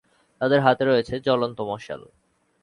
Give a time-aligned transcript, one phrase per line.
[0.41, 2.01] তাদের হাতে রয়েছে জ্বলন্ত মশাল।